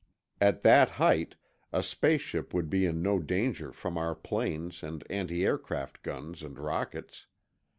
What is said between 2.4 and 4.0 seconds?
would be in no danger from